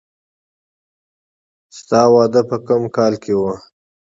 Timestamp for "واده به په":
2.13-2.57